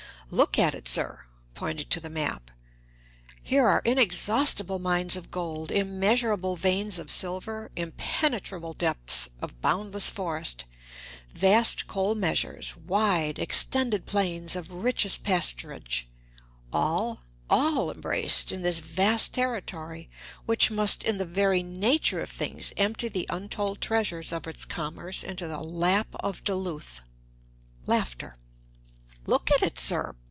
[0.33, 1.25] Look at it, sir
[1.55, 2.51] (pointing to the map).
[3.43, 10.63] Here are inexhaustible mines of gold, immeasurable veins of silver, impenetrable depths of boundless forest,
[11.33, 16.03] vast coal measures, wide, extended plains of richest pasturage,
[16.71, 20.09] all, all embraced in this vast territory,
[20.45, 25.25] which must, in the very nature of things, empty the untold treasures of its commerce
[25.25, 27.01] into the lap of Duluth.
[29.23, 30.15] Look at it, sir!